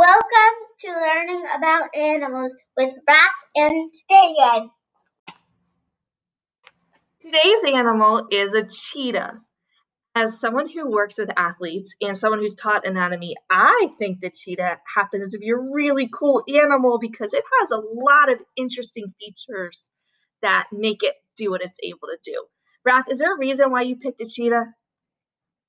Welcome 0.00 0.56
to 0.78 0.92
learning 0.92 1.44
about 1.58 1.94
animals 1.94 2.54
with 2.74 2.94
Raf 3.06 3.34
and 3.54 3.92
Dan. 4.08 4.70
Today's 7.20 7.74
animal 7.74 8.26
is 8.30 8.54
a 8.54 8.62
cheetah. 8.62 9.32
As 10.14 10.40
someone 10.40 10.70
who 10.70 10.90
works 10.90 11.18
with 11.18 11.28
athletes 11.36 11.94
and 12.00 12.16
someone 12.16 12.38
who's 12.38 12.54
taught 12.54 12.86
anatomy, 12.86 13.34
I 13.50 13.90
think 13.98 14.20
the 14.22 14.30
cheetah 14.30 14.78
happens 14.96 15.32
to 15.32 15.38
be 15.38 15.50
a 15.50 15.56
really 15.58 16.08
cool 16.08 16.44
animal 16.48 16.98
because 16.98 17.34
it 17.34 17.44
has 17.60 17.70
a 17.70 17.82
lot 17.92 18.32
of 18.32 18.40
interesting 18.56 19.12
features 19.20 19.90
that 20.40 20.68
make 20.72 21.02
it 21.02 21.16
do 21.36 21.50
what 21.50 21.60
it's 21.60 21.78
able 21.82 22.08
to 22.08 22.18
do. 22.24 22.46
Raf, 22.86 23.04
is 23.10 23.18
there 23.18 23.34
a 23.34 23.38
reason 23.38 23.70
why 23.70 23.82
you 23.82 23.96
picked 23.96 24.22
a 24.22 24.26
cheetah? 24.26 24.64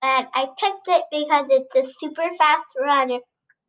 And 0.02 0.28
I 0.34 0.48
picked 0.58 0.88
it 0.88 1.04
because 1.12 1.48
it's 1.50 1.76
a 1.76 1.92
super 2.00 2.30
fast 2.40 2.68
runner 2.80 3.20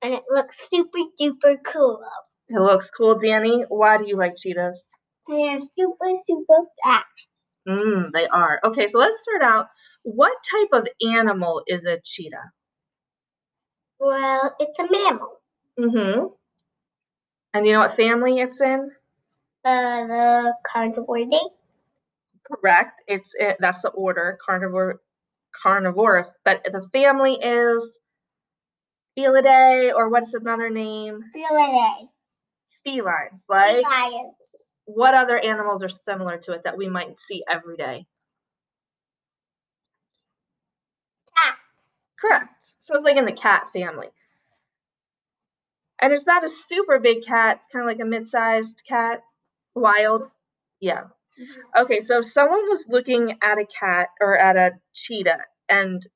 and 0.02 0.14
it 0.14 0.24
looks 0.30 0.68
super 0.68 0.98
duper 1.20 1.56
cool. 1.64 2.02
It 2.48 2.60
looks 2.60 2.90
cool, 2.90 3.18
Danny. 3.18 3.64
Why 3.68 3.98
do 3.98 4.06
you 4.06 4.16
like 4.16 4.36
cheetahs? 4.36 4.84
They're 5.28 5.58
super, 5.58 6.12
super 6.24 6.64
fast. 6.84 7.06
Mm, 7.68 8.10
they 8.12 8.26
are. 8.26 8.60
Okay, 8.64 8.88
so 8.88 8.98
let's 8.98 9.18
start 9.22 9.42
out. 9.42 9.68
What 10.02 10.32
type 10.50 10.68
of 10.72 10.88
animal 11.14 11.62
is 11.66 11.86
a 11.86 12.00
cheetah? 12.02 12.50
Well, 14.00 14.54
it's 14.58 14.78
a 14.80 14.88
mammal. 14.90 15.40
Mm-hmm. 15.78 16.26
And 17.54 17.66
you 17.66 17.72
know 17.72 17.80
what 17.80 17.96
family 17.96 18.40
it's 18.40 18.60
in? 18.60 18.90
Uh, 19.64 20.06
the 20.06 20.54
carnivore 20.66 21.24
Correct. 22.44 23.02
It's 23.06 23.32
it, 23.38 23.58
that's 23.60 23.82
the 23.82 23.90
order 23.90 24.38
carnivore 24.44 25.00
carnivore, 25.52 26.34
but 26.44 26.64
the 26.64 26.88
family 26.92 27.34
is 27.34 27.88
Felidae, 29.18 29.94
or 29.94 30.08
what's 30.08 30.34
another 30.34 30.70
name? 30.70 31.20
Felidae. 31.34 32.08
Felines. 32.86 33.42
Like 33.48 33.84
Lions. 33.84 34.34
what 34.86 35.14
other 35.14 35.38
animals 35.38 35.82
are 35.82 35.88
similar 35.88 36.38
to 36.38 36.52
it 36.52 36.64
that 36.64 36.76
we 36.76 36.88
might 36.88 37.20
see 37.20 37.44
every 37.48 37.76
day? 37.76 38.06
Cats. 41.36 41.58
Correct. 42.20 42.64
So 42.80 42.94
it's 42.94 43.04
like 43.04 43.16
in 43.16 43.24
the 43.24 43.32
cat 43.32 43.68
family. 43.72 44.08
And 46.00 46.12
it's 46.12 46.26
not 46.26 46.44
a 46.44 46.48
super 46.48 46.98
big 46.98 47.24
cat, 47.24 47.58
it's 47.58 47.68
kind 47.72 47.84
of 47.84 47.86
like 47.86 48.04
a 48.04 48.08
mid-sized 48.08 48.82
cat. 48.88 49.22
Wild. 49.74 50.26
Yeah. 50.80 51.04
Mm-hmm. 51.40 51.82
Okay, 51.82 52.00
so 52.00 52.18
if 52.18 52.26
someone 52.26 52.68
was 52.68 52.84
looking 52.88 53.38
at 53.42 53.58
a 53.58 53.64
cat 53.64 54.08
or 54.20 54.36
at 54.36 54.56
a 54.56 54.72
cheetah 54.92 55.38
and 55.68 56.06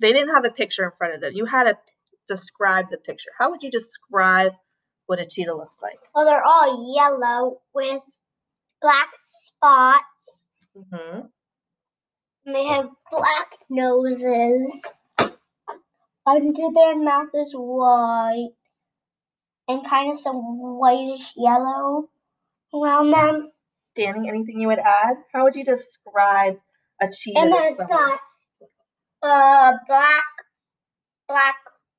they 0.00 0.12
didn't 0.12 0.34
have 0.34 0.44
a 0.44 0.50
picture 0.50 0.84
in 0.84 0.90
front 0.98 1.14
of 1.14 1.20
them, 1.22 1.32
you 1.32 1.46
had 1.46 1.64
to 1.64 1.78
describe 2.28 2.86
the 2.90 2.96
picture. 2.98 3.30
How 3.38 3.50
would 3.50 3.62
you 3.62 3.70
describe 3.70 4.52
what 5.06 5.18
a 5.18 5.26
cheetah 5.26 5.54
looks 5.54 5.80
like? 5.82 5.98
Well, 6.14 6.24
they're 6.24 6.44
all 6.44 6.94
yellow 6.96 7.60
with 7.74 8.02
black 8.80 9.10
spots. 9.20 10.38
hmm 10.74 11.20
And 12.46 12.54
they 12.54 12.64
have 12.64 12.88
black 13.10 13.52
noses. 13.68 14.82
Under 16.26 16.52
their 16.74 16.96
mouth 16.96 17.28
is 17.34 17.52
white. 17.54 18.50
And 19.68 19.86
kind 19.86 20.12
of 20.12 20.20
some 20.20 20.36
whitish 20.78 21.32
yellow 21.36 22.08
around 22.74 23.10
them. 23.12 23.50
Danny, 23.96 24.28
anything 24.28 24.60
you 24.60 24.68
would 24.68 24.78
add? 24.78 25.16
How 25.32 25.44
would 25.44 25.56
you 25.56 25.64
describe 25.64 26.58
a 27.00 27.06
cheetah? 27.10 27.40
And 27.40 27.52
then 27.52 27.62
it's 27.72 27.78
someone? 27.78 27.98
got 28.08 28.20
uh 29.22 29.72
black 29.86 30.24
black 31.28 31.54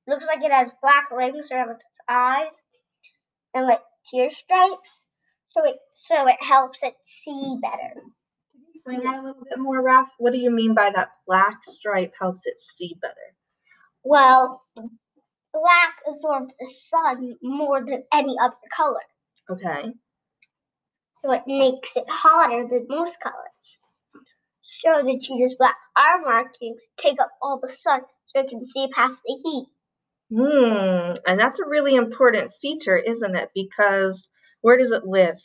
looks 0.07 0.25
like 0.25 0.43
it 0.43 0.51
has 0.51 0.71
black 0.81 1.09
rings 1.11 1.47
around 1.51 1.71
its 1.71 1.99
eyes 2.09 2.63
and 3.53 3.65
like 3.65 3.81
tear 4.11 4.29
stripes. 4.29 4.89
So 5.49 5.63
it 5.65 5.77
so 5.93 6.27
it 6.27 6.41
helps 6.41 6.83
it 6.83 6.95
see 7.03 7.57
better. 7.61 7.93
Can 7.95 8.61
you 8.61 8.67
explain 8.73 9.03
that 9.03 9.19
a 9.19 9.25
little 9.25 9.43
bit 9.49 9.57
more, 9.57 9.81
Raf. 9.81 10.09
What 10.17 10.33
do 10.33 10.37
you 10.37 10.51
mean 10.51 10.73
by 10.73 10.91
that 10.93 11.09
black 11.25 11.63
stripe 11.63 12.13
helps 12.19 12.45
it 12.45 12.55
see 12.59 12.95
better? 13.01 13.13
Well, 14.03 14.61
black 14.75 15.95
absorbs 16.07 16.53
the 16.59 16.71
sun 16.89 17.35
more 17.41 17.83
than 17.83 18.03
any 18.13 18.35
other 18.39 18.55
color. 18.75 18.99
Okay. 19.49 19.93
So 21.21 21.31
it 21.31 21.43
makes 21.47 21.95
it 21.95 22.05
hotter 22.07 22.67
than 22.69 22.85
most 22.89 23.17
colors. 23.19 23.79
So 24.61 25.03
the 25.03 25.17
cheetah's 25.19 25.55
black 25.55 25.77
eye 25.95 26.19
markings 26.23 26.83
take 26.97 27.19
up 27.19 27.31
all 27.41 27.59
the 27.59 27.67
sun 27.67 28.01
so 28.25 28.39
it 28.41 28.49
can 28.49 28.63
see 28.63 28.87
past 28.89 29.19
the 29.25 29.39
heat. 29.43 29.67
Hmm. 30.33 31.13
And 31.27 31.39
that's 31.39 31.59
a 31.59 31.65
really 31.67 31.95
important 31.95 32.51
feature, 32.61 32.97
isn't 32.97 33.35
it? 33.35 33.49
Because 33.53 34.29
where 34.61 34.77
does 34.77 34.91
it 34.91 35.05
live? 35.05 35.39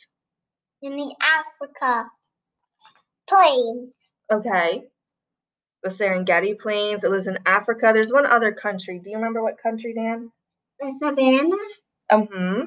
In 0.81 0.95
the 0.95 1.13
Africa 1.21 2.09
plains, 3.27 3.93
Okay. 4.31 4.83
The 5.83 5.89
Serengeti 5.89 6.57
Plains. 6.59 7.03
It 7.03 7.11
lives 7.11 7.27
in 7.27 7.39
Africa. 7.45 7.91
There's 7.93 8.11
one 8.13 8.25
other 8.25 8.51
country. 8.51 8.99
Do 9.03 9.09
you 9.09 9.17
remember 9.17 9.41
what 9.43 9.57
country, 9.61 9.93
Dan? 9.93 10.31
the 10.79 10.93
savannah, 10.97 11.55
Mm-hmm. 12.11 12.61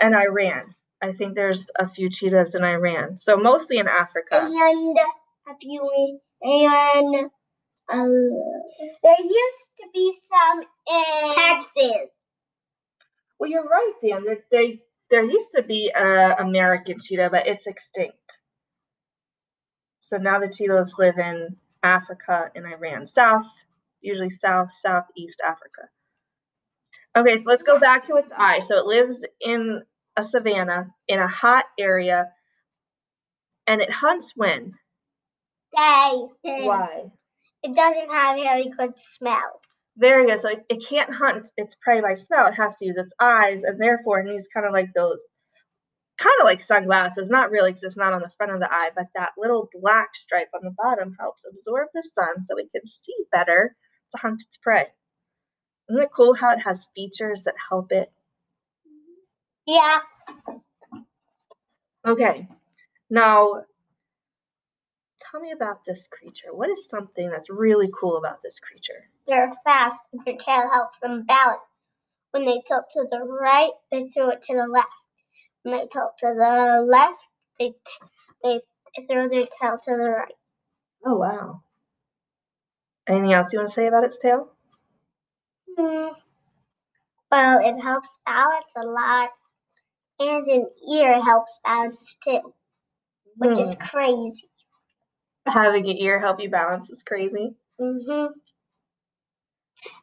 And 0.00 0.14
Iran. 0.14 0.74
I 1.02 1.12
think 1.12 1.34
there's 1.34 1.66
a 1.78 1.88
few 1.88 2.08
cheetahs 2.10 2.54
in 2.54 2.64
Iran. 2.64 3.18
So 3.18 3.36
mostly 3.36 3.78
in 3.78 3.88
Africa. 3.88 4.40
and 4.50 4.96
have 5.46 5.56
you 5.62 6.18
and 6.42 7.30
um, 7.88 8.30
there 9.02 9.20
used 9.20 9.66
to 9.80 9.86
be 9.92 10.14
some 10.30 10.62
in 10.88 11.34
Texas. 11.34 12.10
Well, 13.38 13.50
you're 13.50 13.64
right, 13.64 13.92
Dan. 14.02 14.24
There, 14.24 14.38
they, 14.50 14.80
there 15.10 15.24
used 15.24 15.50
to 15.54 15.62
be 15.62 15.90
a 15.94 16.36
American 16.38 16.98
cheetah, 17.00 17.28
but 17.30 17.46
it's 17.46 17.66
extinct. 17.66 18.38
So 20.00 20.16
now 20.16 20.38
the 20.38 20.48
cheetahs 20.48 20.94
live 20.98 21.18
in 21.18 21.56
Africa 21.82 22.50
and 22.54 22.64
Iran, 22.64 23.06
south, 23.06 23.46
usually 24.00 24.30
south, 24.30 24.70
southeast 24.80 25.40
Africa. 25.44 25.88
Okay, 27.16 27.36
so 27.36 27.44
let's 27.46 27.62
go 27.62 27.78
back 27.78 28.06
to 28.06 28.16
its 28.16 28.30
eye. 28.36 28.60
So 28.60 28.78
it 28.78 28.86
lives 28.86 29.24
in 29.40 29.82
a 30.16 30.24
savanna 30.24 30.94
in 31.08 31.18
a 31.18 31.28
hot 31.28 31.64
area, 31.78 32.28
and 33.66 33.80
it 33.80 33.90
hunts 33.90 34.32
when? 34.36 34.74
Day. 35.76 36.26
Why? 36.42 37.10
It 37.66 37.74
doesn't 37.74 38.10
have 38.12 38.36
very 38.36 38.68
good 38.68 38.96
smell. 38.96 39.60
Very 39.96 40.26
good. 40.26 40.38
So 40.38 40.50
it, 40.50 40.64
it 40.68 40.86
can't 40.88 41.12
hunt 41.12 41.48
its 41.56 41.74
prey 41.82 42.00
by 42.00 42.14
smell. 42.14 42.46
It 42.46 42.54
has 42.54 42.76
to 42.76 42.86
use 42.86 42.96
its 42.96 43.12
eyes, 43.20 43.64
and 43.64 43.80
therefore 43.80 44.20
it 44.20 44.30
needs 44.30 44.46
kind 44.46 44.64
of 44.64 44.72
like 44.72 44.90
those, 44.94 45.20
kind 46.16 46.36
of 46.40 46.44
like 46.44 46.60
sunglasses. 46.60 47.28
Not 47.28 47.50
really, 47.50 47.72
because 47.72 47.82
it's 47.82 47.96
not 47.96 48.12
on 48.12 48.22
the 48.22 48.30
front 48.36 48.52
of 48.52 48.60
the 48.60 48.72
eye, 48.72 48.90
but 48.94 49.06
that 49.16 49.32
little 49.36 49.68
black 49.80 50.14
stripe 50.14 50.50
on 50.54 50.60
the 50.62 50.76
bottom 50.80 51.16
helps 51.18 51.42
absorb 51.44 51.88
the 51.92 52.08
sun 52.14 52.44
so 52.44 52.56
it 52.56 52.70
can 52.70 52.86
see 52.86 53.16
better 53.32 53.74
to 54.12 54.18
hunt 54.18 54.44
its 54.46 54.58
prey. 54.58 54.86
Isn't 55.90 56.02
it 56.02 56.10
cool 56.14 56.34
how 56.34 56.50
it 56.50 56.60
has 56.60 56.86
features 56.94 57.42
that 57.46 57.54
help 57.68 57.90
it? 57.90 58.12
Yeah. 59.66 59.98
Okay, 62.06 62.46
now 63.10 63.64
tell 65.36 65.42
me 65.42 65.52
about 65.52 65.84
this 65.84 66.08
creature. 66.10 66.48
What 66.54 66.70
is 66.70 66.88
something 66.88 67.30
that's 67.30 67.50
really 67.50 67.90
cool 67.98 68.16
about 68.16 68.42
this 68.42 68.58
creature? 68.58 69.08
They're 69.26 69.52
fast 69.64 70.02
and 70.12 70.22
their 70.24 70.36
tail 70.36 70.70
helps 70.72 71.00
them 71.00 71.24
balance. 71.26 71.60
When 72.30 72.44
they 72.44 72.62
tilt 72.66 72.84
to 72.94 73.06
the 73.10 73.20
right, 73.20 73.70
they 73.90 74.08
throw 74.08 74.30
it 74.30 74.42
to 74.42 74.54
the 74.56 74.66
left. 74.66 74.88
When 75.62 75.76
they 75.76 75.86
tilt 75.86 76.12
to 76.20 76.26
the 76.26 76.82
left, 76.86 77.20
they 77.58 77.74
they 78.42 78.60
throw 79.10 79.28
their 79.28 79.46
tail 79.60 79.78
to 79.84 79.90
the 79.96 80.10
right. 80.10 80.34
Oh, 81.04 81.16
wow. 81.16 81.62
Anything 83.06 83.32
else 83.32 83.52
you 83.52 83.58
want 83.58 83.68
to 83.68 83.74
say 83.74 83.86
about 83.86 84.04
its 84.04 84.18
tail? 84.18 84.52
Hmm. 85.78 86.08
Well, 87.30 87.60
it 87.60 87.80
helps 87.82 88.18
balance 88.24 88.72
a 88.76 88.86
lot, 88.86 89.30
and 90.18 90.46
an 90.46 90.70
ear 90.92 91.20
helps 91.22 91.60
balance 91.64 92.16
too, 92.24 92.54
which 93.36 93.58
is 93.58 93.74
Hmm. 93.74 93.86
crazy. 93.86 94.48
Having 95.46 95.88
an 95.90 95.96
ear 95.98 96.18
help 96.20 96.40
you 96.40 96.50
balance 96.50 96.90
is 96.90 97.02
crazy. 97.02 97.54
hmm 97.78 98.26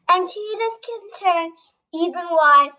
And 0.10 0.30
cheetahs 0.30 0.80
can 0.86 1.02
turn 1.20 1.52
even 1.94 2.26
while 2.30 2.72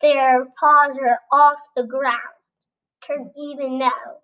their 0.00 0.46
paws 0.58 0.98
are 0.98 1.20
off 1.32 1.58
the 1.76 1.84
ground. 1.84 2.20
Turn 3.06 3.32
even 3.36 3.78
though. 3.78 4.20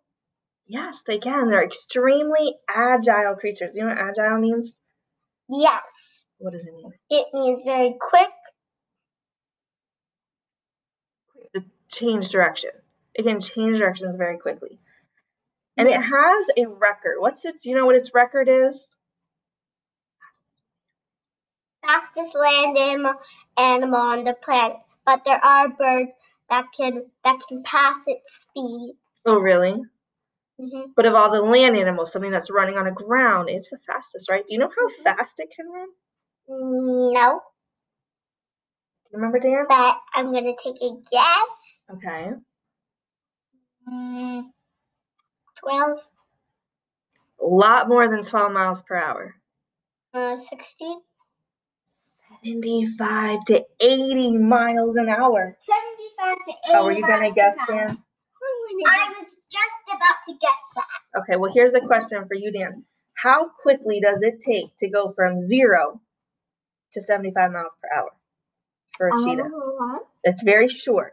Yes, 0.66 1.02
they 1.06 1.18
can. 1.18 1.48
They're 1.48 1.64
extremely 1.64 2.56
agile 2.68 3.34
creatures. 3.36 3.76
You 3.76 3.82
know 3.82 3.88
what 3.88 3.98
agile 3.98 4.38
means? 4.38 4.78
Yes, 5.48 6.24
What 6.38 6.52
does 6.52 6.66
it 6.66 6.74
mean? 6.74 6.92
it 7.10 7.26
means 7.34 7.62
very 7.62 7.96
quick. 8.00 8.30
To 11.54 11.64
change 11.88 12.28
direction. 12.30 12.70
It 13.14 13.24
can 13.24 13.40
change 13.40 13.78
directions 13.78 14.16
very 14.16 14.38
quickly. 14.38 14.78
And 15.76 15.88
it 15.88 16.00
has 16.00 16.46
a 16.56 16.66
record. 16.66 17.16
What's 17.18 17.44
it? 17.44 17.60
Do 17.60 17.70
you 17.70 17.76
know 17.76 17.86
what 17.86 17.96
its 17.96 18.14
record 18.14 18.48
is? 18.48 18.96
fastest 21.86 22.34
land 22.34 22.76
animal, 22.76 23.14
animal 23.56 24.00
on 24.00 24.24
the 24.24 24.34
planet, 24.34 24.76
but 25.04 25.24
there 25.24 25.44
are 25.44 25.68
birds 25.68 26.10
that 26.48 26.66
can 26.76 27.04
that 27.24 27.38
can 27.48 27.62
pass 27.64 27.96
its 28.06 28.46
speed. 28.48 28.94
Oh, 29.26 29.38
really? 29.38 29.74
hmm 30.60 30.80
But 30.94 31.06
of 31.06 31.14
all 31.14 31.30
the 31.30 31.42
land 31.42 31.76
animals, 31.76 32.12
something 32.12 32.30
that's 32.30 32.50
running 32.50 32.76
on 32.78 32.84
the 32.84 32.90
ground, 32.92 33.50
is 33.50 33.68
the 33.70 33.78
fastest, 33.86 34.30
right? 34.30 34.46
Do 34.46 34.54
you 34.54 34.60
know 34.60 34.70
how 34.76 34.88
Mhm. 34.88 35.02
fast 35.04 35.40
it 35.40 35.50
can 35.54 35.68
run? 35.70 35.88
No, 36.48 37.40
Do 39.04 39.10
you 39.12 39.18
remember, 39.18 39.38
Dan? 39.38 39.66
but 39.68 40.00
I'm 40.14 40.32
gonna 40.32 40.54
take 40.56 40.80
a 40.82 40.90
guess. 41.10 41.80
Okay. 41.94 42.32
Mm, 43.88 44.52
Twelve, 45.62 45.98
A 47.40 47.44
lot 47.46 47.88
more 47.88 48.08
than 48.08 48.22
12 48.24 48.52
miles 48.52 48.82
per 48.82 48.96
hour. 48.96 49.34
uh, 50.14 50.36
sixteen, 50.36 51.00
75 52.44 53.44
to 53.46 53.64
80 53.80 54.38
miles 54.38 54.96
an 54.96 55.08
hour. 55.08 55.56
seventy-five 55.60 56.36
to 56.46 56.52
eighty. 56.52 56.72
How 56.72 56.84
are 56.84 56.92
you 56.92 57.06
going 57.06 57.28
to 57.28 57.34
guess. 57.34 57.56
Dan? 57.68 57.98
I 58.86 59.14
was 59.20 59.36
just 59.50 59.86
about 59.86 60.16
to 60.28 60.32
guess 60.40 60.60
that. 60.76 61.20
Okay, 61.20 61.36
well, 61.36 61.52
here's 61.54 61.74
a 61.74 61.80
question 61.80 62.26
for 62.26 62.34
you, 62.34 62.50
Dan. 62.52 62.84
How 63.14 63.48
quickly 63.62 64.00
does 64.00 64.22
it 64.22 64.40
take 64.40 64.76
to 64.78 64.88
go 64.88 65.10
from 65.10 65.38
zero 65.38 66.00
to 66.94 67.00
75 67.00 67.52
miles 67.52 67.76
per 67.80 67.88
hour 67.96 68.10
for 68.98 69.08
a 69.08 69.18
cheetah? 69.24 69.44
Uh, 69.44 69.98
It's 70.24 70.42
very 70.42 70.68
short. 70.68 71.12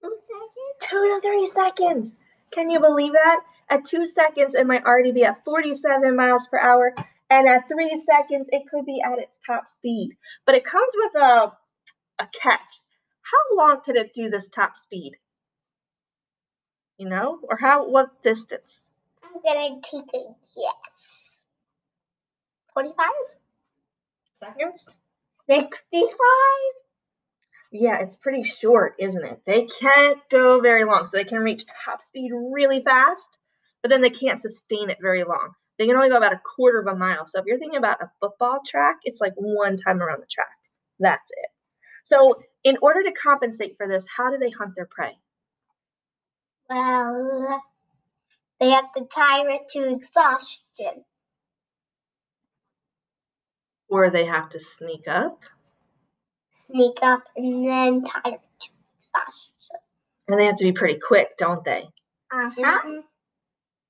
two 0.00 0.08
seconds. 0.26 0.77
Two 0.90 0.96
to 0.96 1.20
three 1.20 1.46
seconds. 1.46 2.18
Can 2.50 2.70
you 2.70 2.80
believe 2.80 3.12
that? 3.12 3.40
At 3.70 3.84
two 3.84 4.06
seconds, 4.06 4.54
it 4.54 4.66
might 4.66 4.84
already 4.84 5.12
be 5.12 5.24
at 5.24 5.44
47 5.44 6.16
miles 6.16 6.46
per 6.46 6.58
hour. 6.58 6.94
And 7.30 7.46
at 7.46 7.68
three 7.68 8.02
seconds, 8.10 8.48
it 8.50 8.62
could 8.70 8.86
be 8.86 9.02
at 9.04 9.18
its 9.18 9.38
top 9.46 9.68
speed. 9.68 10.16
But 10.46 10.54
it 10.54 10.64
comes 10.64 10.90
with 10.94 11.22
a, 11.22 11.52
a 12.18 12.28
catch. 12.42 12.80
How 13.22 13.56
long 13.56 13.82
could 13.84 13.96
it 13.96 14.14
do 14.14 14.30
this 14.30 14.48
top 14.48 14.76
speed? 14.78 15.12
You 16.96 17.08
know? 17.08 17.40
Or 17.42 17.58
how, 17.58 17.86
what 17.86 18.22
distance? 18.22 18.88
I'm 19.22 19.42
gonna 19.44 19.80
take 19.82 20.08
a 20.14 20.24
guess. 20.40 21.44
Forty-five. 22.72 23.06
Seconds? 24.40 24.84
Sixty-five. 25.46 26.87
Yeah, 27.70 27.98
it's 28.00 28.16
pretty 28.16 28.44
short, 28.44 28.94
isn't 28.98 29.24
it? 29.24 29.42
They 29.44 29.66
can't 29.80 30.18
go 30.30 30.60
very 30.60 30.84
long. 30.84 31.06
So 31.06 31.16
they 31.16 31.24
can 31.24 31.40
reach 31.40 31.64
top 31.84 32.02
speed 32.02 32.32
really 32.32 32.80
fast, 32.80 33.38
but 33.82 33.90
then 33.90 34.00
they 34.00 34.10
can't 34.10 34.40
sustain 34.40 34.88
it 34.88 34.98
very 35.02 35.22
long. 35.24 35.52
They 35.78 35.86
can 35.86 35.94
only 35.94 36.08
go 36.08 36.16
about 36.16 36.32
a 36.32 36.40
quarter 36.56 36.80
of 36.80 36.86
a 36.86 36.96
mile. 36.96 37.26
So 37.26 37.38
if 37.38 37.46
you're 37.46 37.58
thinking 37.58 37.78
about 37.78 38.02
a 38.02 38.10
football 38.20 38.60
track, 38.66 38.96
it's 39.04 39.20
like 39.20 39.34
one 39.36 39.76
time 39.76 40.02
around 40.02 40.22
the 40.22 40.26
track. 40.26 40.48
That's 40.98 41.30
it. 41.30 41.50
So 42.04 42.40
in 42.64 42.78
order 42.80 43.02
to 43.02 43.12
compensate 43.12 43.76
for 43.76 43.86
this, 43.86 44.04
how 44.16 44.30
do 44.30 44.38
they 44.38 44.50
hunt 44.50 44.74
their 44.74 44.88
prey? 44.90 45.18
Well, 46.70 47.62
they 48.60 48.70
have 48.70 48.92
to 48.92 49.04
tire 49.04 49.48
it 49.50 49.68
to 49.70 49.90
exhaustion. 49.90 51.04
Or 53.88 54.10
they 54.10 54.24
have 54.24 54.48
to 54.50 54.58
sneak 54.58 55.06
up 55.06 55.44
Sneak 56.70 56.98
up 57.02 57.22
and 57.36 57.66
then 57.66 58.04
tie 58.04 58.30
them 58.30 58.40
to 58.60 58.68
exhaustion. 58.96 59.52
and 60.28 60.38
they 60.38 60.44
have 60.46 60.58
to 60.58 60.64
be 60.64 60.72
pretty 60.72 60.98
quick, 60.98 61.36
don't 61.38 61.64
they? 61.64 61.88
Uh-huh. 62.32 63.02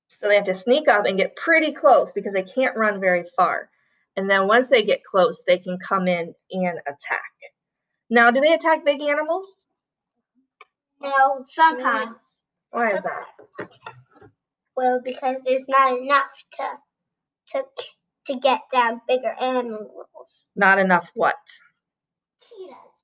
So 0.07 0.27
they 0.27 0.35
have 0.35 0.45
to 0.45 0.53
sneak 0.53 0.87
up 0.87 1.05
and 1.05 1.17
get 1.17 1.35
pretty 1.35 1.71
close 1.73 2.11
because 2.13 2.33
they 2.33 2.43
can't 2.43 2.75
run 2.75 2.99
very 2.99 3.23
far. 3.35 3.69
And 4.15 4.29
then 4.29 4.47
once 4.47 4.67
they 4.69 4.83
get 4.83 5.03
close, 5.03 5.41
they 5.45 5.57
can 5.57 5.77
come 5.77 6.07
in 6.07 6.33
and 6.51 6.79
attack. 6.87 7.31
Now, 8.09 8.31
do 8.31 8.41
they 8.41 8.53
attack 8.53 8.83
big 8.83 9.01
animals? 9.01 9.45
No, 11.01 11.45
sometimes. 11.55 12.15
Why 12.71 12.93
is 12.93 13.03
that? 13.03 13.69
Well, 14.75 15.01
because 15.03 15.37
there's 15.45 15.63
not 15.67 15.97
enough 15.97 16.31
to 16.53 16.63
to 17.51 17.63
to 18.27 18.39
get 18.39 18.61
down 18.71 19.01
bigger 19.07 19.35
animals. 19.41 20.45
Not 20.55 20.79
enough 20.79 21.09
what? 21.13 21.35
Cheetahs. 22.39 23.03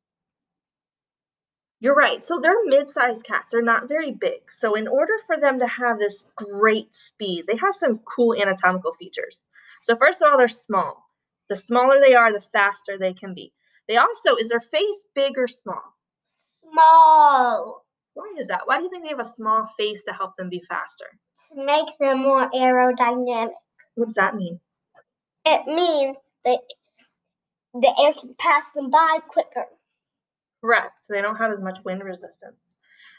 You're 1.82 1.96
right. 1.96 2.24
So 2.24 2.40
they're 2.40 2.66
mid-sized 2.66 3.24
cats. 3.24 3.52
They're 3.52 3.62
not 3.62 3.88
very 3.88 4.12
big. 4.12 4.50
So 4.50 4.76
in 4.76 4.88
order 4.88 5.14
for 5.28 5.38
them 5.38 5.60
to 5.60 5.68
have 5.68 6.00
this 6.00 6.26
great 6.36 6.94
speed, 6.96 7.46
they 7.48 7.58
have 7.58 7.76
some 7.76 8.00
cool 8.00 8.34
anatomical 8.34 8.94
features. 8.94 9.50
So 9.82 9.96
first 9.96 10.22
of 10.22 10.32
all, 10.32 10.38
they're 10.38 10.48
small. 10.48 11.10
The 11.50 11.56
smaller 11.56 12.00
they 12.00 12.16
are, 12.16 12.34
the 12.34 12.40
faster 12.40 12.98
they 12.98 13.14
can 13.14 13.34
be. 13.34 13.54
They 13.88 13.98
also, 13.98 14.36
is 14.36 14.50
their 14.50 14.62
face 14.62 15.06
big 15.14 15.38
or 15.38 15.48
small? 15.48 15.84
Small. 16.64 17.86
Why 18.16 18.34
is 18.40 18.48
that? 18.48 18.62
Why 18.66 18.78
do 18.78 18.84
you 18.84 18.90
think 18.90 19.04
they 19.04 19.10
have 19.10 19.20
a 19.20 19.26
small 19.26 19.70
face 19.78 20.02
to 20.04 20.14
help 20.14 20.36
them 20.38 20.50
be 20.50 20.64
faster? 20.68 21.06
To 21.52 21.64
make 21.64 21.86
them 22.00 22.24
more 22.24 22.50
aerodynamic. 22.50 23.52
What 23.96 24.06
does 24.06 24.16
that 24.16 24.36
mean? 24.36 24.60
It 25.46 25.68
means 25.68 26.18
that 26.46 26.62
the 27.82 27.94
air 28.02 28.14
can 28.14 28.32
pass 28.40 28.66
them 28.74 28.90
by 28.90 29.20
quicker. 29.28 29.66
Correct. 30.62 30.94
They 31.10 31.22
don't 31.22 31.36
have 31.36 31.52
as 31.52 31.62
much 31.62 31.80
wind 31.84 32.04
resistance. 32.04 32.78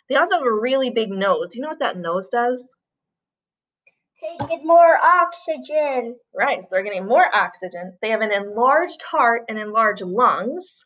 They 0.09 0.17
also 0.17 0.39
have 0.39 0.47
a 0.47 0.53
really 0.53 0.91
big 0.91 1.11
nose. 1.11 1.49
Do 1.51 1.59
you 1.59 1.63
know 1.63 1.69
what 1.69 1.81
that 1.81 1.99
nose 1.99 2.29
does? 2.29 2.75
Taking 4.21 4.67
more 4.67 4.97
oxygen. 4.97 6.17
Right. 6.35 6.63
So 6.63 6.69
they're 6.71 6.83
getting 6.83 7.07
more 7.07 7.27
oxygen. 7.35 7.99
They 8.01 8.11
have 8.11 8.23
an 8.23 8.33
enlarged 8.33 9.03
heart 9.03 9.43
and 9.49 9.59
enlarged 9.59 10.03
lungs. 10.03 10.85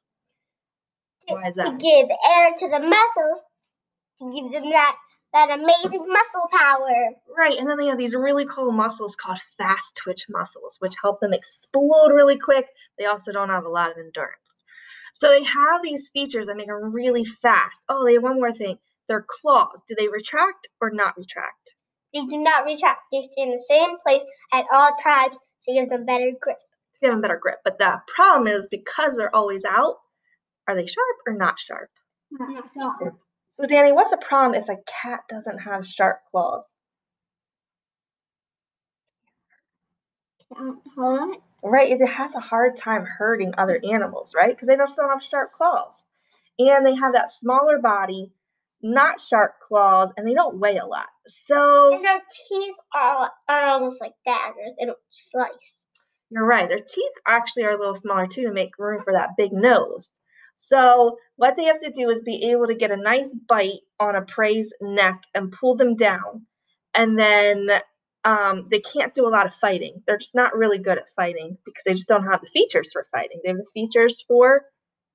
to, 1.28 1.34
Why 1.34 1.48
is 1.48 1.54
that 1.54 1.64
to 1.64 1.76
give 1.76 2.08
air 2.28 2.50
to 2.58 2.68
the 2.68 2.80
muscles 2.80 3.42
to 4.20 4.30
give 4.30 4.52
them 4.52 4.70
that 4.70 4.96
that 5.32 5.50
amazing 5.50 6.06
muscle 6.08 6.48
power. 6.52 7.10
Right. 7.36 7.56
And 7.56 7.68
then 7.68 7.76
they 7.76 7.86
have 7.86 7.98
these 7.98 8.14
really 8.14 8.44
cool 8.44 8.72
muscles 8.72 9.16
called 9.16 9.40
fast 9.56 9.96
twitch 9.96 10.26
muscles, 10.28 10.76
which 10.80 10.94
help 11.02 11.20
them 11.20 11.32
explode 11.32 12.12
really 12.12 12.38
quick. 12.38 12.66
They 12.98 13.06
also 13.06 13.32
don't 13.32 13.50
have 13.50 13.64
a 13.64 13.68
lot 13.68 13.90
of 13.90 13.98
endurance. 13.98 14.64
So 15.12 15.28
they 15.28 15.44
have 15.44 15.82
these 15.82 16.08
features 16.08 16.46
that 16.46 16.56
make 16.56 16.68
them 16.68 16.92
really 16.92 17.24
fast. 17.24 17.78
Oh, 17.88 18.04
they 18.04 18.14
have 18.14 18.22
one 18.22 18.40
more 18.40 18.52
thing. 18.52 18.78
Their 19.08 19.24
claws. 19.26 19.82
Do 19.88 19.94
they 19.98 20.08
retract 20.08 20.68
or 20.80 20.90
not 20.90 21.16
retract? 21.16 21.74
They 22.14 22.24
do 22.26 22.38
not 22.38 22.64
retract. 22.64 23.02
They 23.12 23.20
stay 23.20 23.42
in 23.42 23.50
the 23.50 23.64
same 23.68 23.98
place 24.04 24.22
at 24.52 24.66
all 24.72 24.90
times 25.02 25.36
to 25.62 25.72
give 25.72 25.90
them 25.90 26.06
better 26.06 26.30
grip. 26.40 26.58
To 26.94 27.00
give 27.00 27.10
them 27.10 27.20
better 27.20 27.38
grip. 27.40 27.58
But 27.64 27.78
the 27.78 28.00
problem 28.14 28.48
is 28.48 28.68
because 28.70 29.16
they're 29.16 29.34
always 29.34 29.64
out, 29.64 29.96
are 30.66 30.74
they 30.74 30.86
sharp 30.86 31.16
or 31.26 31.34
not 31.34 31.58
sharp? 31.58 31.90
So, 33.50 33.66
Danny, 33.66 33.92
what's 33.92 34.10
the 34.10 34.16
problem 34.16 34.60
if 34.60 34.68
a 34.68 34.76
cat 34.86 35.20
doesn't 35.28 35.58
have 35.58 35.86
sharp 35.86 36.20
claws? 36.30 36.66
Right, 41.62 41.90
it 41.90 42.06
has 42.06 42.34
a 42.34 42.40
hard 42.40 42.76
time 42.78 43.04
hurting 43.04 43.52
other 43.58 43.80
animals, 43.90 44.32
right? 44.34 44.54
Because 44.54 44.68
they 44.68 44.76
don't 44.76 44.88
still 44.88 45.08
have 45.08 45.22
sharp 45.22 45.52
claws. 45.52 46.02
And 46.58 46.86
they 46.86 46.94
have 46.94 47.12
that 47.12 47.30
smaller 47.30 47.78
body, 47.78 48.30
not 48.82 49.20
sharp 49.20 49.54
claws, 49.60 50.12
and 50.16 50.26
they 50.26 50.34
don't 50.34 50.58
weigh 50.58 50.78
a 50.78 50.86
lot. 50.86 51.08
So 51.26 51.94
And 51.94 52.04
their 52.04 52.22
teeth 52.48 52.74
are, 52.94 53.30
are 53.48 53.66
almost 53.66 54.00
like 54.00 54.12
daggers. 54.26 54.74
They 54.78 54.86
don't 54.86 54.98
slice. 55.10 55.50
you're 56.30 56.46
right, 56.46 56.68
their 56.68 56.78
teeth 56.78 57.12
actually 57.26 57.64
are 57.64 57.72
a 57.72 57.78
little 57.78 57.94
smaller 57.94 58.26
too 58.26 58.42
to 58.42 58.52
make 58.52 58.78
room 58.78 59.02
for 59.02 59.12
that 59.12 59.36
big 59.36 59.52
nose. 59.52 60.19
So 60.68 61.16
what 61.36 61.56
they 61.56 61.64
have 61.64 61.80
to 61.80 61.90
do 61.90 62.10
is 62.10 62.20
be 62.20 62.50
able 62.52 62.66
to 62.66 62.74
get 62.74 62.90
a 62.90 62.96
nice 62.96 63.34
bite 63.48 63.80
on 63.98 64.14
a 64.14 64.22
prey's 64.22 64.72
neck 64.80 65.22
and 65.34 65.50
pull 65.50 65.74
them 65.74 65.96
down. 65.96 66.46
And 66.94 67.18
then 67.18 67.70
um, 68.24 68.66
they 68.70 68.80
can't 68.80 69.14
do 69.14 69.26
a 69.26 69.30
lot 69.30 69.46
of 69.46 69.54
fighting. 69.54 70.02
They're 70.06 70.18
just 70.18 70.34
not 70.34 70.54
really 70.54 70.78
good 70.78 70.98
at 70.98 71.08
fighting 71.16 71.56
because 71.64 71.82
they 71.86 71.94
just 71.94 72.08
don't 72.08 72.26
have 72.26 72.42
the 72.42 72.46
features 72.46 72.92
for 72.92 73.06
fighting. 73.10 73.40
They 73.42 73.48
have 73.48 73.58
the 73.58 73.70
features 73.72 74.22
for 74.28 74.66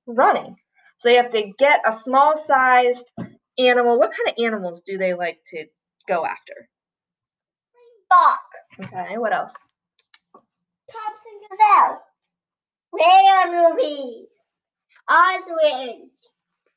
running. 0.06 0.56
So 0.98 1.08
they 1.08 1.16
have 1.16 1.30
to 1.30 1.52
get 1.58 1.80
a 1.86 1.94
small 1.94 2.36
sized 2.36 3.12
animal. 3.58 3.98
What 3.98 4.12
kind 4.12 4.28
of 4.28 4.44
animals 4.44 4.82
do 4.82 4.98
they 4.98 5.14
like 5.14 5.38
to 5.48 5.66
go 6.08 6.24
after? 6.24 6.68
Bok. 8.10 8.40
Okay, 8.80 9.18
what 9.18 9.32
else? 9.32 9.52
Thomson 10.90 11.40
Gazelle. 11.50 12.02
Rare 12.92 13.52
movies. 13.52 14.26
Oswald. 15.08 16.10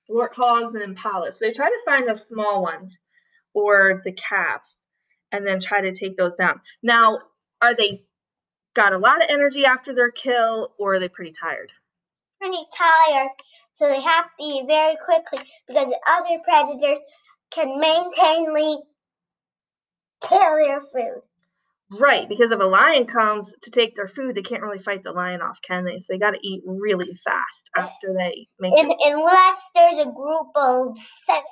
warthogs 0.10 0.76
and 0.76 0.96
impalas. 0.96 1.34
So 1.34 1.40
they 1.42 1.54
try 1.54 1.70
to 1.70 1.82
find 1.86 2.08
the 2.08 2.16
small 2.16 2.62
ones 2.64 3.02
or 3.54 4.02
the 4.04 4.12
calves 4.12 4.86
and 5.32 5.46
then 5.46 5.60
try 5.60 5.82
to 5.82 5.94
take 5.94 6.18
those 6.18 6.36
down. 6.36 6.62
Now, 6.82 7.20
are 7.62 7.76
they 7.76 8.04
got 8.76 8.94
a 8.94 8.98
lot 8.98 9.22
of 9.22 9.30
energy 9.30 9.66
after 9.66 9.94
their 9.94 10.12
kill 10.12 10.74
or 10.80 10.96
are 10.96 11.00
they 11.00 11.10
pretty 11.10 11.34
tired? 11.40 11.72
Pretty 12.40 12.64
tired, 12.76 13.32
so 13.76 13.88
they 13.88 14.02
have 14.02 14.26
to 14.40 14.44
eat 14.44 14.66
very 14.68 14.96
quickly 15.04 15.40
because 15.68 15.88
the 15.88 16.00
other 16.08 16.42
predators 16.44 17.00
can 17.52 17.80
maintainly 17.80 18.78
kill 20.22 20.56
their 20.56 20.82
food. 20.82 21.22
Right, 21.92 22.30
because 22.30 22.52
if 22.52 22.60
a 22.60 22.64
lion 22.66 23.06
comes 23.06 23.52
to 23.64 23.72
take 23.72 23.96
their 23.96 24.08
food, 24.08 24.36
they 24.36 24.44
can't 24.44 24.62
really 24.62 24.78
fight 24.78 25.04
the 25.04 25.12
lion 25.12 25.42
off, 25.42 25.60
can 25.62 25.86
they? 25.86 25.98
So 25.98 26.06
they 26.10 26.20
got 26.20 26.32
to 26.32 26.48
eat 26.48 26.62
really 26.66 27.16
fast 27.16 27.70
after 27.76 28.14
they 28.16 28.48
make 28.60 28.78
In, 28.78 28.92
it. 28.92 28.98
unless 29.06 29.58
there's 29.74 29.98
a 30.08 30.12
group 30.12 30.48
of 30.56 30.98
seven, 31.26 31.44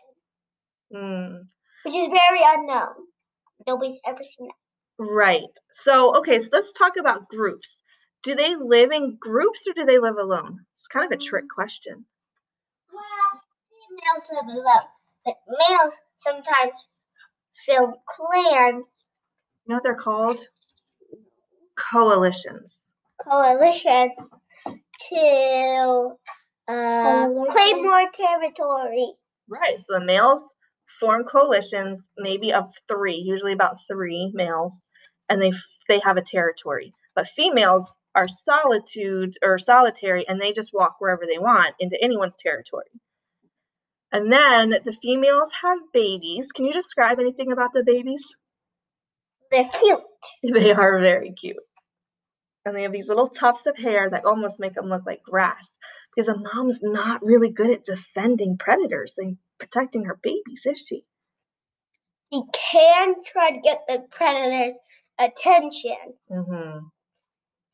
Mm, 0.93 1.47
which 1.83 1.95
is 1.95 2.07
very 2.07 2.39
unknown. 2.43 2.93
Nobody's 3.65 3.97
ever 4.05 4.21
seen 4.23 4.47
that. 4.47 5.03
right. 5.03 5.41
So, 5.71 6.15
okay, 6.17 6.39
so 6.39 6.49
let's 6.51 6.71
talk 6.73 6.93
about 6.99 7.27
groups. 7.29 7.81
Do 8.23 8.35
they 8.35 8.55
live 8.55 8.91
in 8.91 9.17
groups 9.19 9.65
or 9.67 9.73
do 9.73 9.85
they 9.85 9.97
live 9.99 10.17
alone? 10.17 10.59
It's 10.73 10.87
kind 10.87 11.11
of 11.11 11.17
a 11.17 11.21
trick 11.21 11.45
question. 11.49 12.05
Well, 12.93 13.41
females 13.69 14.29
live 14.31 14.55
alone, 14.55 14.87
but 15.25 15.35
males 15.69 15.93
sometimes 16.17 16.87
form 17.65 17.95
clans, 18.07 19.09
You 19.67 19.73
know 19.73 19.75
what 19.75 19.83
they're 19.83 19.95
called? 19.95 20.39
Coalitions. 21.91 22.83
coalitions 23.23 24.13
to 25.09 26.15
uh, 26.67 27.27
claim 27.49 27.83
more 27.83 28.09
territory. 28.13 29.13
Right. 29.49 29.79
So 29.79 29.99
the 29.99 30.05
males 30.05 30.41
form 30.99 31.25
coalitions, 31.25 32.01
maybe 32.17 32.53
of 32.53 32.71
three, 32.87 33.15
usually 33.15 33.53
about 33.53 33.77
three 33.89 34.31
males, 34.33 34.83
and 35.29 35.41
they 35.41 35.49
f- 35.49 35.63
they 35.89 35.99
have 35.99 36.17
a 36.17 36.21
territory. 36.21 36.93
But 37.15 37.27
females 37.27 37.93
are 38.15 38.27
solitude 38.27 39.35
or 39.43 39.57
solitary, 39.59 40.27
and 40.27 40.41
they 40.41 40.53
just 40.53 40.73
walk 40.73 40.95
wherever 40.99 41.25
they 41.25 41.39
want 41.39 41.75
into 41.79 42.01
anyone's 42.01 42.35
territory. 42.37 42.85
And 44.11 44.31
then 44.31 44.69
the 44.85 44.93
females 45.01 45.49
have 45.61 45.79
babies. 45.93 46.51
Can 46.53 46.65
you 46.65 46.73
describe 46.73 47.19
anything 47.19 47.51
about 47.51 47.73
the 47.73 47.83
babies? 47.83 48.23
They're 49.51 49.69
cute. 49.79 50.01
They 50.43 50.71
are 50.71 50.99
very 50.99 51.31
cute. 51.31 51.57
And 52.65 52.75
they 52.75 52.83
have 52.83 52.91
these 52.91 53.07
little 53.07 53.27
tufts 53.29 53.65
of 53.65 53.77
hair 53.77 54.09
that 54.09 54.25
almost 54.25 54.59
make 54.59 54.73
them 54.73 54.89
look 54.89 55.05
like 55.05 55.23
grass 55.23 55.69
because 56.15 56.27
a 56.27 56.35
mom's 56.37 56.79
not 56.81 57.23
really 57.23 57.49
good 57.49 57.69
at 57.71 57.85
defending 57.85 58.57
predators 58.57 59.13
and 59.17 59.37
protecting 59.59 60.03
her 60.05 60.19
babies, 60.21 60.63
is 60.65 60.85
she? 60.85 61.03
She 62.33 62.43
can 62.53 63.15
try 63.25 63.51
to 63.51 63.61
get 63.61 63.81
the 63.87 64.03
predator's 64.11 64.77
attention 65.19 65.95
Mm-hmm. 66.29 66.79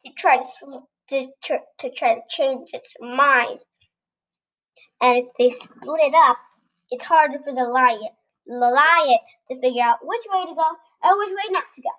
to 0.06 0.12
try 0.18 0.38
to 0.38 0.80
to, 1.10 1.60
to 1.80 1.89
try 1.92 2.15
to 2.15 2.22
change 2.30 2.70
its 2.74 2.96
mind. 3.01 3.60
And 5.01 5.18
if 5.20 5.27
they 5.38 5.50
split 5.50 6.13
up, 6.15 6.38
it's 6.92 7.03
harder 7.03 7.39
for 7.44 7.53
the 7.53 7.65
lion, 7.65 8.08
lion 8.47 9.19
to 9.50 9.62
figure 9.62 9.83
out 9.83 10.00
which 10.03 10.23
way 10.31 10.41
to 10.45 10.55
go 10.55 10.69
and 11.03 11.17
which 11.17 11.29
way 11.29 11.51
not 11.51 11.65
to 11.75 11.81
go. 11.81 11.89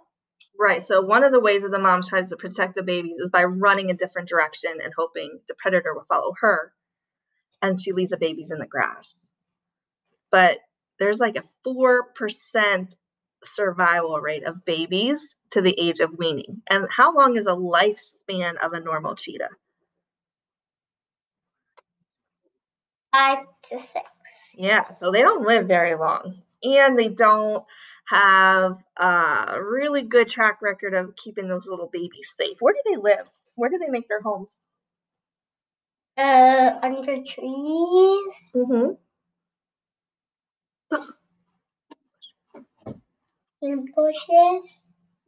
Right. 0.58 0.82
So 0.82 1.02
one 1.02 1.24
of 1.24 1.32
the 1.32 1.40
ways 1.40 1.62
that 1.62 1.70
the 1.70 1.78
mom 1.78 2.02
tries 2.02 2.30
to 2.30 2.36
protect 2.36 2.76
the 2.76 2.82
babies 2.82 3.18
is 3.18 3.28
by 3.28 3.44
running 3.44 3.90
a 3.90 3.94
different 3.94 4.28
direction 4.28 4.72
and 4.82 4.92
hoping 4.96 5.40
the 5.48 5.54
predator 5.54 5.94
will 5.94 6.06
follow 6.08 6.32
her. 6.40 6.72
And 7.60 7.80
she 7.80 7.92
leaves 7.92 8.10
the 8.10 8.16
babies 8.16 8.50
in 8.50 8.58
the 8.58 8.66
grass. 8.66 9.18
But 10.30 10.58
there's 10.98 11.18
like 11.18 11.36
a 11.36 11.44
4% 11.66 12.94
survival 13.44 14.20
rate 14.20 14.44
of 14.44 14.64
babies 14.64 15.36
to 15.50 15.60
the 15.60 15.78
age 15.78 16.00
of 16.00 16.18
weaning. 16.18 16.62
And 16.70 16.86
how 16.90 17.14
long 17.14 17.36
is 17.36 17.46
a 17.46 17.50
lifespan 17.50 18.56
of 18.62 18.72
a 18.72 18.80
normal 18.80 19.16
cheetah? 19.16 19.50
Five 23.14 23.47
to 23.71 23.78
six. 23.78 24.11
Yeah, 24.56 24.88
so 24.88 25.12
they 25.12 25.23
don't 25.23 25.47
live 25.47 25.68
very 25.68 25.94
long. 25.94 26.42
And 26.64 26.99
they 26.99 27.09
don't 27.09 27.64
have 28.06 28.83
a 28.97 29.62
really 29.62 30.02
good 30.02 30.28
track 30.28 30.61
record 30.61 30.94
of 30.94 31.14
keeping 31.14 31.47
those 31.47 31.68
little 31.68 31.88
babies 31.92 32.35
safe. 32.37 32.56
Where 32.59 32.75
do 32.75 32.80
they 32.90 33.00
live? 33.00 33.30
Where 33.54 33.71
do 33.71 33.78
they 33.78 33.88
make 33.88 34.09
their 34.09 34.21
homes? 34.21 34.56
Uh, 36.16 36.73
under 36.83 37.23
trees. 37.23 38.35
Mm-hmm. 38.54 38.90
In 43.62 43.87
bushes. 43.94 44.80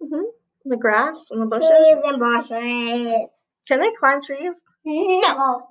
Mm-hmm. 0.02 0.24
The 0.64 0.76
grass 0.76 1.26
and 1.30 1.42
the 1.42 1.46
bushes. 1.46 1.68
Trees 1.68 1.98
and 2.04 2.18
bushes. 2.18 3.28
Can 3.68 3.80
they 3.80 3.90
climb 3.98 4.22
trees? 4.24 4.56
No. 4.84 5.68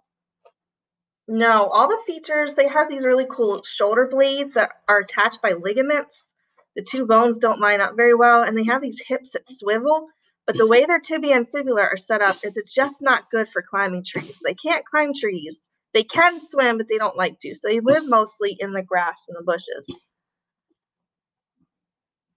No. 1.28 1.68
All 1.70 1.88
the 1.88 2.02
features, 2.06 2.54
they 2.54 2.68
have 2.68 2.90
these 2.90 3.06
really 3.06 3.26
cool 3.30 3.64
shoulder 3.64 4.08
blades 4.10 4.54
that 4.54 4.72
are 4.88 5.00
attached 5.00 5.42
by 5.42 5.54
ligaments. 5.54 6.34
The 6.76 6.84
two 6.84 7.06
bones 7.06 7.38
don't 7.38 7.62
line 7.62 7.82
up 7.82 7.96
very 7.96 8.14
well, 8.14 8.44
and 8.44 8.58
they 8.58 8.66
have 8.66 8.82
these 8.82 9.02
hips 9.08 9.32
that 9.32 9.48
swivel. 9.48 10.08
But 10.46 10.58
the 10.58 10.68
way 10.68 10.86
their 10.86 11.00
tibia 11.00 11.36
and 11.36 11.50
fibula 11.50 11.82
are 11.82 11.98
set 11.98 12.22
up 12.22 12.38
is 12.44 12.58
it's 12.58 12.74
just 12.74 13.02
not 13.02 13.32
good 13.32 13.50
for 13.50 13.64
climbing 13.64 14.04
trees. 14.04 14.40
They 14.44 14.54
can't 14.54 14.86
climb 14.86 15.14
trees. 15.14 15.68
They 15.94 16.04
can 16.04 16.42
swim, 16.48 16.78
but 16.78 16.88
they 16.88 16.98
don't 16.98 17.18
like 17.18 17.40
to. 17.40 17.56
So 17.56 17.70
they 17.70 17.80
live 17.80 18.08
mostly 18.08 18.56
in 18.60 18.74
the 18.74 18.84
grass 18.84 19.22
and 19.28 19.38
the 19.38 19.44
bushes. 19.44 19.90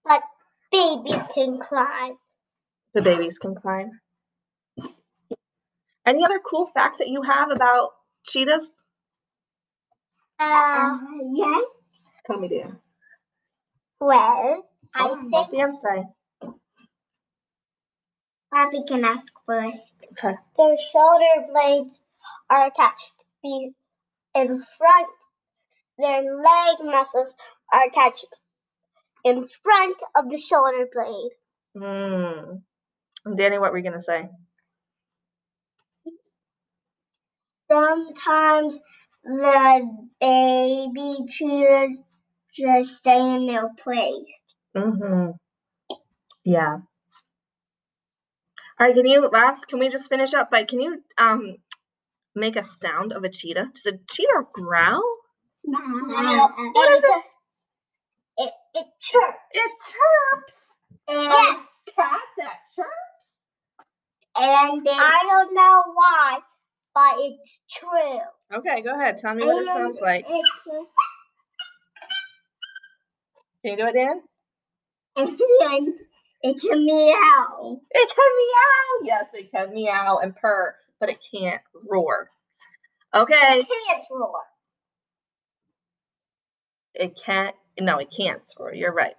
But 0.05 0.23
babies 0.71 1.21
can 1.35 1.59
climb. 1.59 2.15
The 2.93 3.01
babies 3.01 3.37
can 3.37 3.53
climb. 3.53 3.91
Any 6.05 6.23
other 6.23 6.39
cool 6.39 6.67
facts 6.73 6.97
that 6.97 7.09
you 7.09 7.21
have 7.21 7.51
about 7.51 7.89
cheetahs? 8.25 8.73
Uh, 10.39 10.97
yes. 11.33 11.65
Tell 12.25 12.39
me, 12.39 12.47
Dan. 12.47 12.77
Well, 13.99 14.65
I 14.95 15.07
Oh, 15.09 15.15
think 15.19 15.31
what 15.31 15.51
Dan 15.51 15.73
say? 15.73 16.05
Rafi 18.53 18.87
can 18.87 19.05
ask 19.05 19.31
first. 19.45 19.91
Okay. 20.13 20.35
Their 20.57 20.77
shoulder 20.91 21.47
blades 21.51 21.99
are 22.49 22.67
attached 22.67 23.13
in 23.43 23.75
front. 24.77 25.07
Their 25.97 26.21
leg 26.23 26.77
muscles 26.83 27.35
are 27.73 27.83
attached 27.85 28.25
in 29.23 29.47
front 29.47 30.01
of 30.15 30.29
the 30.29 30.37
shoulder 30.39 30.87
blade. 30.91 31.31
Hmm. 31.77 32.57
Danny, 33.35 33.59
what 33.59 33.71
were 33.71 33.77
you 33.77 33.83
gonna 33.83 34.01
say? 34.01 34.29
Sometimes 37.71 38.79
the 39.23 40.07
baby 40.19 41.17
cheetahs 41.27 41.99
just 42.53 42.97
stay 42.97 43.35
in 43.35 43.47
their 43.47 43.69
place. 43.77 44.41
Mm-hmm. 44.75 45.31
Yeah. 46.43 46.77
All 48.79 48.87
right, 48.87 48.95
can 48.95 49.05
you 49.05 49.27
last 49.27 49.67
can 49.67 49.79
we 49.79 49.89
just 49.89 50.09
finish 50.09 50.33
up 50.33 50.49
by 50.49 50.63
can 50.63 50.79
you 50.79 51.03
um 51.17 51.57
make 52.35 52.55
a 52.55 52.63
sound 52.63 53.11
of 53.11 53.23
a 53.23 53.29
cheetah? 53.29 53.71
Does 53.73 53.85
a 53.85 53.97
cheetah 54.09 54.45
growl? 54.53 55.03
What 55.63 56.91
is 56.91 57.03
it? 57.03 57.23
It, 58.37 58.53
it 58.73 58.87
chirps. 58.99 59.37
It 59.51 59.71
chirps. 59.91 60.53
Yes. 61.09 61.61
cat 61.95 62.21
that 62.37 62.59
chirps. 62.73 63.25
And 64.37 64.87
I 64.87 65.19
don't 65.27 65.53
know 65.53 65.83
why, 65.93 66.39
but 66.99 67.15
it's 67.19 67.61
true. 67.71 68.19
Okay, 68.53 68.81
go 68.81 68.93
ahead. 68.93 69.17
Tell 69.17 69.33
me 69.33 69.45
what 69.45 69.61
it 69.61 69.67
sounds 69.67 70.01
like. 70.01 70.27
Can 70.27 70.37
you 73.63 73.77
do 73.77 73.87
it, 73.87 73.93
Dan? 73.93 74.21
it 76.43 76.61
can 76.61 76.85
meow. 76.85 77.81
It 77.91 78.09
can 78.09 78.31
meow. 78.37 79.03
Yes, 79.03 79.25
it 79.33 79.51
can 79.51 79.73
meow 79.73 80.19
and 80.21 80.35
purr, 80.35 80.75
but 80.99 81.09
it 81.09 81.19
can't 81.33 81.61
roar. 81.89 82.29
Okay. 83.13 83.59
It 83.59 83.67
can't 83.67 84.03
roar. 84.11 84.41
It 86.95 87.19
can't. 87.25 87.55
No, 87.79 87.99
it 87.99 88.13
can't 88.15 88.41
roar. 88.57 88.73
You're 88.73 88.93
right. 88.93 89.15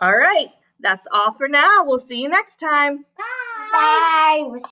All 0.00 0.14
right. 0.14 0.48
That's 0.80 1.06
all 1.12 1.32
for 1.32 1.48
now. 1.48 1.84
We'll 1.84 1.98
see 1.98 2.20
you 2.20 2.28
next 2.28 2.56
time. 2.56 3.06
Bye. 3.16 3.24
Bye. 3.72 4.58